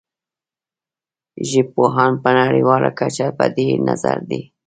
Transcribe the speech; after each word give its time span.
ژبپوهان 1.49 2.11
په 2.23 2.29
نړیواله 2.39 2.89
کچه 2.99 3.27
په 3.37 3.45
دې 3.55 3.69
نظر 3.87 4.17
دي 4.29 4.41